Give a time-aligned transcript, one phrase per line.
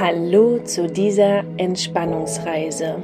[0.00, 2.96] Hallo zu dieser Entspannungsreise.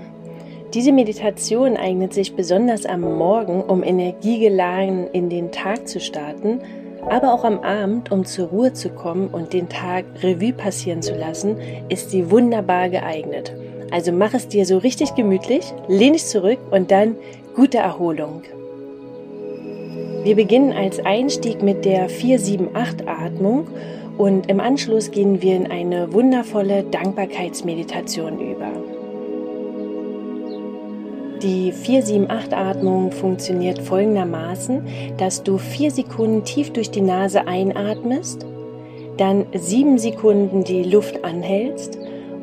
[0.72, 6.60] Diese Meditation eignet sich besonders am Morgen, um energiegeladen in den Tag zu starten,
[7.08, 11.14] aber auch am Abend, um zur Ruhe zu kommen und den Tag Revue passieren zu
[11.14, 11.58] lassen,
[11.90, 13.54] ist sie wunderbar geeignet.
[13.90, 17.16] Also mach es dir so richtig gemütlich, lehn dich zurück und dann
[17.54, 18.42] gute Erholung.
[20.24, 23.66] Wir beginnen als Einstieg mit der 478-Atmung
[24.18, 28.70] und im Anschluss gehen wir in eine wundervolle Dankbarkeitsmeditation über.
[31.42, 34.82] Die 478-Atmung funktioniert folgendermaßen,
[35.18, 38.44] dass du vier Sekunden tief durch die Nase einatmest,
[39.18, 41.98] dann sieben Sekunden die Luft anhältst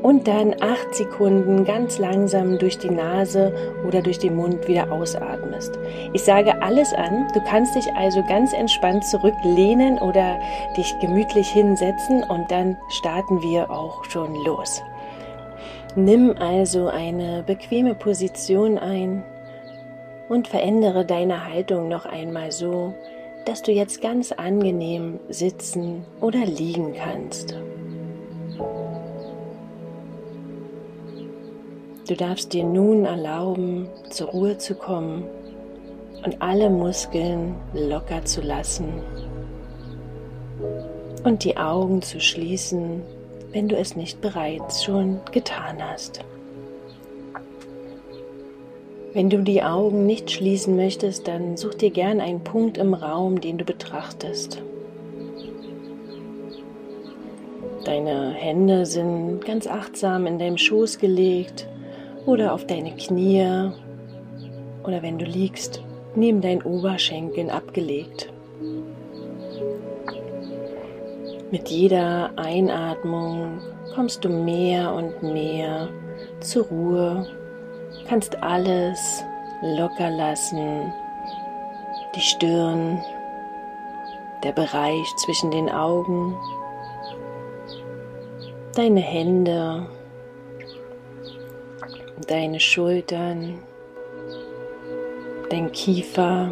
[0.05, 3.52] und dann acht Sekunden ganz langsam durch die Nase
[3.88, 5.80] oder durch den Mund wieder ausatmest.
[6.14, 10.38] Ich sage alles an, du kannst dich also ganz entspannt zurücklehnen oder
[10.78, 14.80] dich gemütlich hinsetzen und dann starten wir auch schon los.
[15.95, 19.23] Nimm also eine bequeme Position ein
[20.30, 22.94] und verändere deine Haltung noch einmal so,
[23.45, 27.56] dass du jetzt ganz angenehm sitzen oder liegen kannst.
[32.08, 35.23] Du darfst dir nun erlauben, zur Ruhe zu kommen
[36.23, 38.94] und alle Muskeln locker zu lassen
[41.23, 43.02] und die Augen zu schließen,
[43.52, 46.20] wenn du es nicht bereits schon getan hast.
[49.14, 53.42] Wenn du die Augen nicht schließen möchtest, dann such dir gern einen Punkt im Raum,
[53.42, 54.61] den du betrachtest.
[57.83, 61.67] Deine Hände sind ganz achtsam in deinem Schoß gelegt
[62.26, 63.72] oder auf deine Knie.
[64.84, 65.81] Oder wenn du liegst,
[66.16, 68.32] neben deinen Oberschenkeln abgelegt.
[71.52, 73.59] Mit jeder Einatmung
[73.94, 75.90] kommst du mehr und mehr
[76.40, 77.28] zur Ruhe,
[78.08, 79.23] kannst alles
[79.62, 80.92] locker lassen,
[82.16, 83.02] die Stirn,
[84.44, 86.36] der Bereich zwischen den Augen,
[88.76, 89.88] deine Hände,
[92.27, 93.59] deine Schultern,
[95.49, 96.52] dein Kiefer.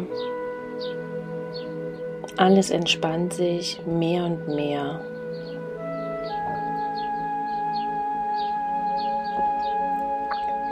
[2.36, 5.00] Alles entspannt sich mehr und mehr.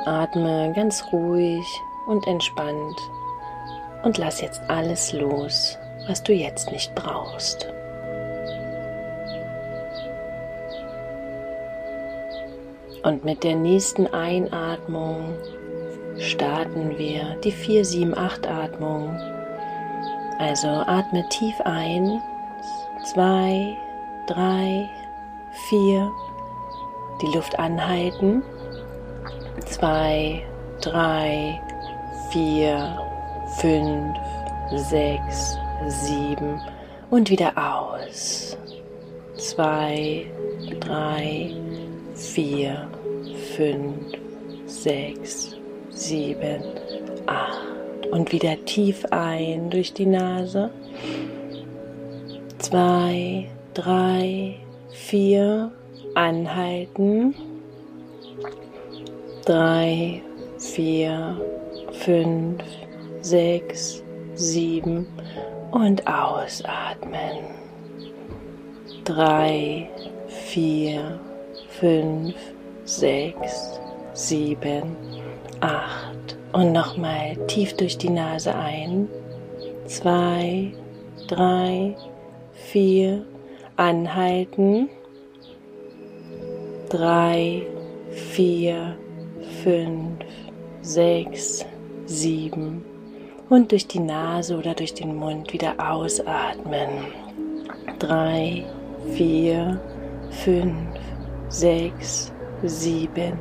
[0.04, 1.64] Atme ganz ruhig
[2.06, 2.98] und entspannt
[4.02, 7.72] und lass jetzt alles los, was du jetzt nicht brauchst.
[13.02, 15.34] Und mit der nächsten Einatmung
[16.18, 19.18] starten wir die 4-7-8-Atmung.
[20.38, 22.20] Also atme tief ein,
[23.04, 23.76] 2,
[24.28, 24.88] 3,
[25.68, 26.10] 4,
[27.22, 28.42] die Luft anhalten,
[29.66, 30.42] 2,
[30.82, 31.60] 3,
[32.30, 32.98] 4,
[33.58, 34.16] 5,
[34.74, 35.58] 6,
[35.88, 36.60] 7
[37.10, 38.56] und wieder aus.
[39.36, 40.26] 2,
[40.80, 41.61] 3,
[42.22, 42.88] 4,
[43.56, 43.94] 5,
[44.66, 45.56] 6,
[45.90, 46.62] 7,
[47.26, 50.70] 8 und wieder tief ein durch die Nase.
[52.58, 54.54] 2, 3,
[54.90, 55.72] 4,
[56.14, 57.34] anhalten.
[59.44, 60.22] 3,
[60.58, 61.40] 4,
[61.92, 62.62] 5,
[63.20, 64.02] 6,
[64.34, 65.06] 7
[65.72, 67.38] und ausatmen.
[69.04, 69.88] 3,
[70.28, 71.20] 4,
[71.82, 72.32] 5,
[72.84, 73.80] 6,
[74.12, 74.96] 7,
[75.58, 79.08] 8 und nochmal tief durch die Nase ein.
[79.86, 80.74] 2,
[81.26, 81.96] 3,
[82.52, 83.26] 4,
[83.74, 84.90] anhalten.
[86.90, 87.66] 3,
[88.30, 88.96] 4,
[89.64, 90.24] 5,
[90.82, 91.66] 6,
[92.06, 92.84] 7
[93.48, 96.90] und durch die Nase oder durch den Mund wieder ausatmen.
[97.98, 98.66] 3,
[99.16, 99.80] 4,
[100.30, 100.91] 5,
[101.52, 102.32] sechs,
[102.62, 103.38] sieben,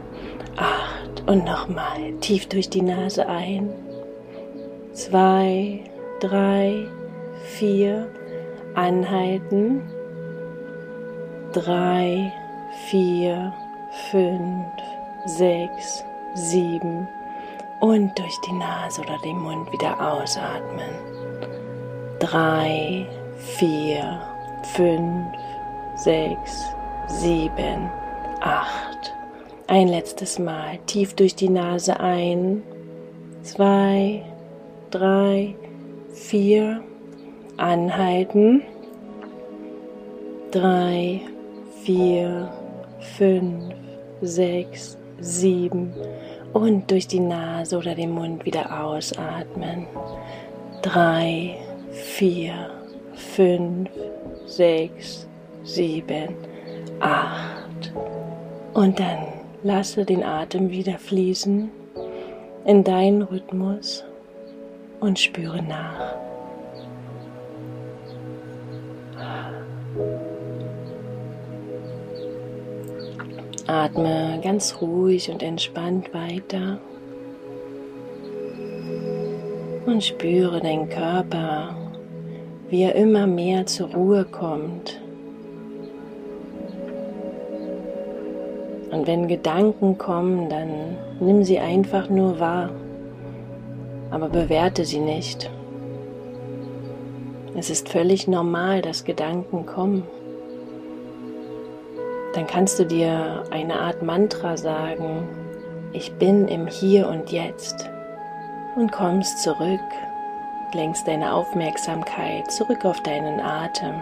[0.57, 3.69] acht und nochmal tief durch die Nase ein.
[4.93, 5.79] Zwei,
[6.19, 6.85] drei,
[7.43, 8.07] vier,
[8.75, 9.81] anhalten.
[11.53, 12.31] Drei,
[12.87, 13.53] vier,
[14.11, 14.65] fünf,
[15.25, 16.03] sechs,
[16.35, 17.07] sieben
[17.79, 20.91] und durch die Nase oder den Mund wieder ausatmen.
[22.19, 23.05] Drei,
[23.37, 24.21] vier,
[24.63, 25.27] fünf,
[25.95, 26.73] sechs,
[27.07, 27.89] sieben,
[28.41, 29.13] acht.
[29.67, 32.63] Ein letztes Mal tief durch die Nase ein,
[33.43, 34.23] zwei,
[34.89, 35.55] drei,
[36.13, 36.83] vier,
[37.57, 38.63] anhalten,
[40.51, 41.21] drei,
[41.83, 42.51] vier,
[43.17, 43.73] fünf,
[44.21, 45.93] sechs, sieben
[46.53, 49.87] und durch die Nase oder den Mund wieder ausatmen.
[50.81, 51.55] Drei,
[51.91, 52.71] vier,
[53.13, 53.89] fünf,
[54.45, 55.27] sechs,
[55.63, 56.35] sieben,
[56.99, 57.93] acht.
[58.73, 59.27] Und dann
[59.63, 61.69] lasse den Atem wieder fließen
[62.65, 64.03] in deinen Rhythmus
[64.99, 66.15] und spüre nach.
[73.67, 76.79] Atme ganz ruhig und entspannt weiter
[79.85, 81.75] und spüre deinen Körper,
[82.69, 85.01] wie er immer mehr zur Ruhe kommt.
[88.91, 92.69] Und wenn Gedanken kommen, dann nimm sie einfach nur wahr,
[94.09, 95.49] aber bewerte sie nicht.
[97.55, 100.03] Es ist völlig normal, dass Gedanken kommen
[102.33, 105.27] dann kannst du dir eine Art Mantra sagen,
[105.91, 107.89] ich bin im Hier und Jetzt
[108.75, 109.79] und kommst zurück,
[110.73, 113.95] lenkst deine Aufmerksamkeit zurück auf deinen Atem.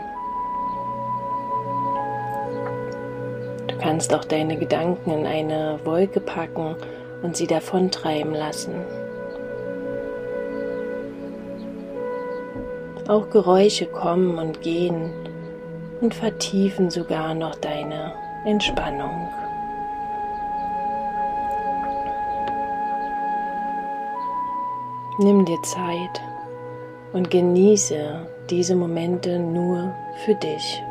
[3.81, 6.75] Kannst auch deine Gedanken in eine Wolke packen
[7.21, 8.73] und sie davontreiben lassen.
[13.07, 15.11] Auch Geräusche kommen und gehen
[16.01, 18.13] und vertiefen sogar noch deine
[18.45, 19.29] Entspannung.
[25.17, 26.21] Nimm dir Zeit
[27.11, 29.93] und genieße diese Momente nur
[30.23, 30.81] für dich.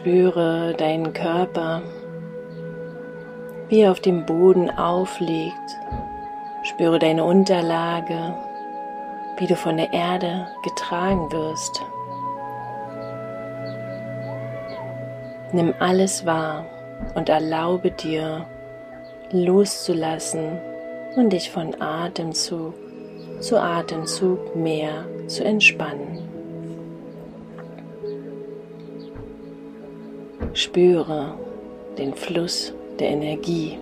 [0.00, 1.82] Spüre deinen Körper,
[3.68, 5.54] wie er auf dem Boden aufliegt
[6.62, 8.34] Spüre deine Unterlage,
[9.36, 11.82] wie du von der Erde getragen wirst.
[15.52, 16.64] Nimm alles wahr
[17.14, 18.46] und erlaube dir
[19.32, 20.58] loszulassen
[21.16, 22.72] und dich von Atemzug
[23.40, 26.29] zu Atemzug mehr zu entspannen.
[30.60, 31.32] Spüre
[31.96, 33.78] den Fluss der Energie.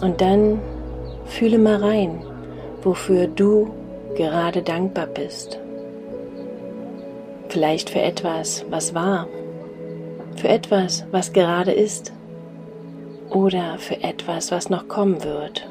[0.00, 0.60] Und dann
[1.24, 2.22] fühle mal rein,
[2.84, 3.68] wofür du
[4.14, 5.58] gerade dankbar bist.
[7.48, 9.26] Vielleicht für etwas, was war,
[10.36, 12.12] für etwas, was gerade ist
[13.30, 15.68] oder für etwas, was noch kommen wird.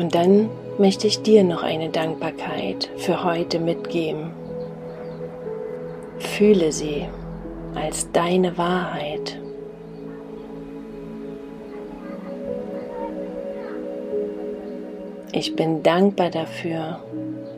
[0.00, 0.48] Und dann
[0.78, 4.30] möchte ich dir noch eine Dankbarkeit für heute mitgeben.
[6.18, 7.06] Fühle sie
[7.74, 9.38] als deine Wahrheit.
[15.32, 17.00] Ich bin dankbar dafür,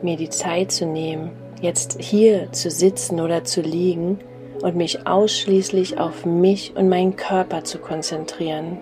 [0.01, 1.31] mir die Zeit zu nehmen,
[1.61, 4.19] jetzt hier zu sitzen oder zu liegen
[4.61, 8.79] und mich ausschließlich auf mich und meinen Körper zu konzentrieren.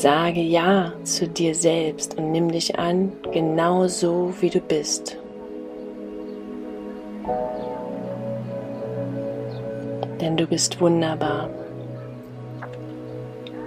[0.00, 5.18] Sage Ja zu dir selbst und nimm dich an, genau so wie du bist.
[10.18, 11.50] Denn du bist wunderbar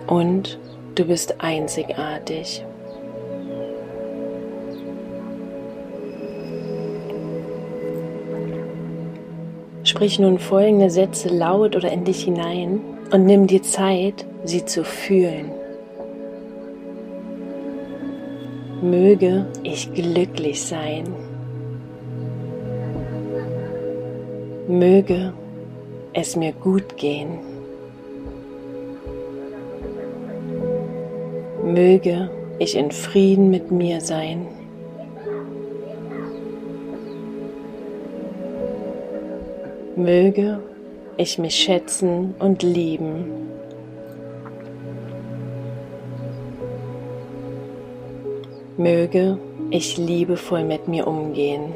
[0.08, 0.58] und
[0.96, 2.66] du bist einzigartig.
[9.84, 12.82] Sprich nun folgende Sätze laut oder in dich hinein
[13.12, 15.52] und nimm dir Zeit, sie zu fühlen.
[18.84, 21.06] Möge ich glücklich sein.
[24.68, 25.34] Möge
[26.12, 27.40] es mir gut gehen.
[31.64, 34.48] Möge ich in Frieden mit mir sein.
[39.96, 40.60] Möge
[41.16, 43.53] ich mich schätzen und lieben.
[48.84, 49.38] Möge
[49.70, 51.72] ich liebevoll mit mir umgehen.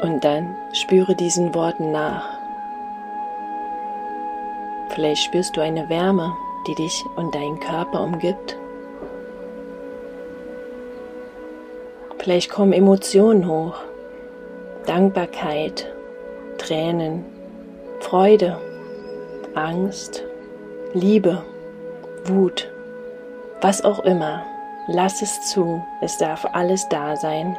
[0.00, 2.24] Und dann spüre diesen Worten nach.
[4.90, 6.32] Vielleicht spürst du eine Wärme,
[6.68, 8.56] die dich und deinen Körper umgibt.
[12.18, 13.74] Vielleicht kommen Emotionen hoch,
[14.86, 15.92] Dankbarkeit,
[16.58, 17.24] Tränen,
[17.98, 18.56] Freude
[19.54, 20.24] Angst,
[20.92, 21.42] Liebe,
[22.24, 22.70] Wut,
[23.60, 24.44] was auch immer.
[24.86, 27.56] Lass es zu, es darf alles da sein.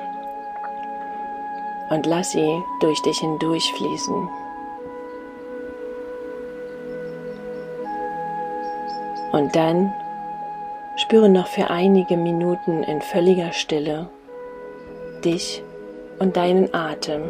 [1.90, 4.30] Und lass sie durch dich hindurchfließen.
[9.32, 9.94] Und dann
[10.98, 14.10] spüre noch für einige Minuten in völliger Stille
[15.24, 15.64] dich
[16.20, 17.24] und deinen Atem.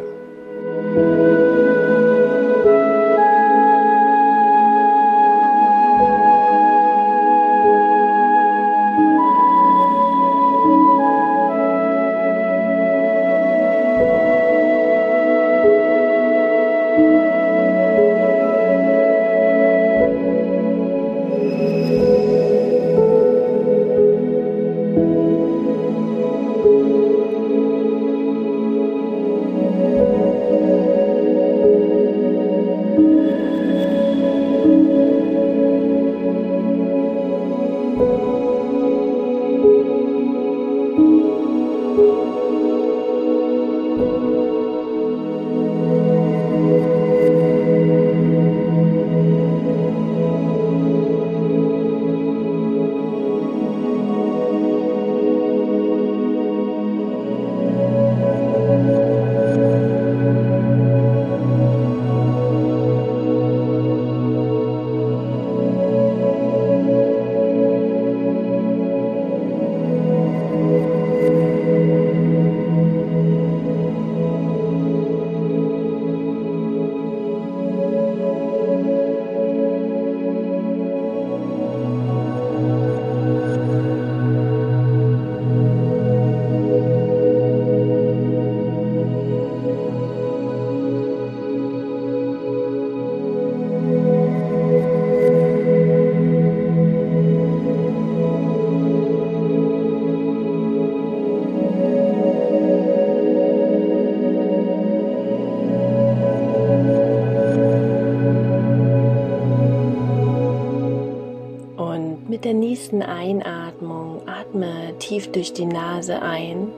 [112.44, 116.72] Der nächsten Einatmung atme tief durch die Nase ein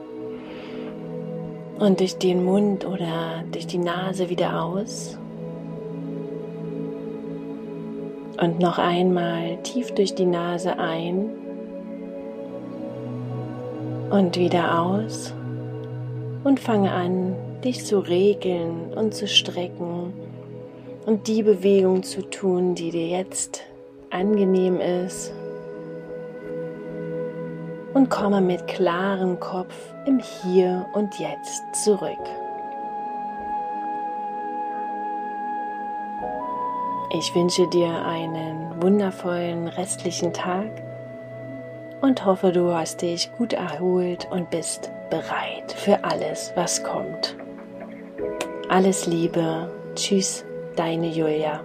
[1.78, 5.18] und durch den Mund oder durch die Nase wieder aus.
[8.38, 11.30] Und noch einmal tief durch die Nase ein
[14.10, 15.32] und wieder aus.
[16.44, 20.12] Und fange an, dich zu regeln und zu strecken
[21.06, 23.62] und die Bewegung zu tun, die dir jetzt
[24.10, 25.32] angenehm ist
[27.94, 29.74] und komme mit klarem Kopf
[30.04, 32.18] im Hier und Jetzt zurück.
[37.16, 40.66] Ich wünsche dir einen wundervollen restlichen Tag
[42.00, 47.36] und hoffe, du hast dich gut erholt und bist bereit für alles, was kommt.
[48.68, 49.70] Alles Liebe.
[49.94, 51.60] Tschüss, deine Julia.